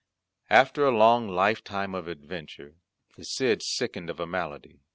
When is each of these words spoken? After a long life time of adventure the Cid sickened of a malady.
After 0.49 0.83
a 0.83 0.89
long 0.97 1.27
life 1.27 1.63
time 1.63 1.93
of 1.93 2.07
adventure 2.07 2.73
the 3.17 3.23
Cid 3.23 3.61
sickened 3.61 4.09
of 4.09 4.19
a 4.19 4.25
malady. 4.25 4.79